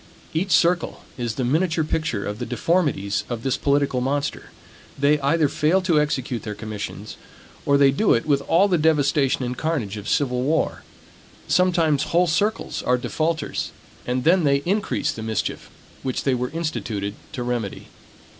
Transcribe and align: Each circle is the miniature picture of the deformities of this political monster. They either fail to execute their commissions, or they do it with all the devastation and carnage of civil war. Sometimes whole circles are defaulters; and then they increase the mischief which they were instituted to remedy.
Each 0.33 0.51
circle 0.53 1.03
is 1.15 1.35
the 1.35 1.43
miniature 1.43 1.83
picture 1.83 2.25
of 2.25 2.39
the 2.39 2.45
deformities 2.47 3.23
of 3.29 3.43
this 3.43 3.55
political 3.55 4.01
monster. 4.01 4.49
They 4.97 5.19
either 5.19 5.47
fail 5.47 5.79
to 5.83 6.01
execute 6.01 6.41
their 6.41 6.55
commissions, 6.55 7.17
or 7.67 7.77
they 7.77 7.91
do 7.91 8.15
it 8.15 8.25
with 8.25 8.41
all 8.47 8.67
the 8.67 8.79
devastation 8.79 9.45
and 9.45 9.55
carnage 9.55 9.97
of 9.97 10.09
civil 10.09 10.41
war. 10.41 10.81
Sometimes 11.47 12.05
whole 12.09 12.25
circles 12.25 12.81
are 12.81 12.97
defaulters; 12.97 13.69
and 14.07 14.23
then 14.23 14.43
they 14.43 14.63
increase 14.65 15.11
the 15.11 15.21
mischief 15.21 15.69
which 16.01 16.23
they 16.23 16.33
were 16.33 16.49
instituted 16.49 17.13
to 17.33 17.43
remedy. 17.43 17.89